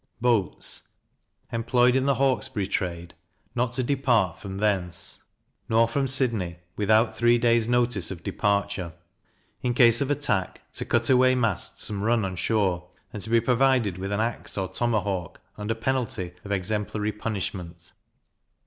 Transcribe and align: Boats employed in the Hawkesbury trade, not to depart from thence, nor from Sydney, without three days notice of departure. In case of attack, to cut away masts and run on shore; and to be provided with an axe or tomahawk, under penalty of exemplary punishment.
Boats 0.19 0.87
employed 1.51 1.95
in 1.95 2.07
the 2.07 2.15
Hawkesbury 2.15 2.65
trade, 2.65 3.13
not 3.53 3.73
to 3.73 3.83
depart 3.83 4.39
from 4.39 4.57
thence, 4.57 5.19
nor 5.69 5.87
from 5.87 6.07
Sydney, 6.07 6.57
without 6.75 7.15
three 7.15 7.37
days 7.37 7.67
notice 7.67 8.09
of 8.09 8.23
departure. 8.23 8.93
In 9.61 9.75
case 9.75 10.01
of 10.01 10.09
attack, 10.09 10.61
to 10.73 10.85
cut 10.85 11.07
away 11.11 11.35
masts 11.35 11.87
and 11.91 12.03
run 12.03 12.25
on 12.25 12.35
shore; 12.35 12.89
and 13.13 13.21
to 13.21 13.29
be 13.29 13.39
provided 13.41 13.99
with 13.99 14.11
an 14.11 14.19
axe 14.21 14.57
or 14.57 14.67
tomahawk, 14.69 15.39
under 15.55 15.75
penalty 15.75 16.33
of 16.43 16.51
exemplary 16.51 17.11
punishment. 17.11 17.91